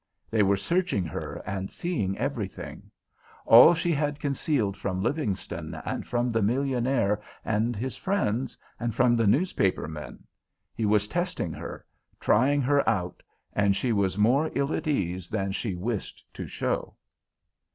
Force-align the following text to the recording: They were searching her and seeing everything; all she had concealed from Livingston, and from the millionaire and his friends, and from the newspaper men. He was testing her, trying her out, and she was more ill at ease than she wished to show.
They 0.31 0.41
were 0.41 0.57
searching 0.57 1.05
her 1.05 1.43
and 1.45 1.69
seeing 1.69 2.17
everything; 2.17 2.89
all 3.45 3.75
she 3.75 3.91
had 3.91 4.19
concealed 4.19 4.75
from 4.75 5.03
Livingston, 5.03 5.75
and 5.85 6.07
from 6.07 6.31
the 6.31 6.41
millionaire 6.41 7.21
and 7.45 7.75
his 7.75 7.95
friends, 7.97 8.57
and 8.79 8.95
from 8.95 9.15
the 9.15 9.27
newspaper 9.27 9.87
men. 9.87 10.23
He 10.73 10.87
was 10.87 11.07
testing 11.07 11.53
her, 11.53 11.85
trying 12.19 12.61
her 12.63 12.89
out, 12.89 13.21
and 13.53 13.75
she 13.75 13.93
was 13.93 14.17
more 14.17 14.49
ill 14.55 14.73
at 14.73 14.87
ease 14.87 15.29
than 15.29 15.51
she 15.51 15.75
wished 15.75 16.25
to 16.33 16.47
show. 16.47 16.95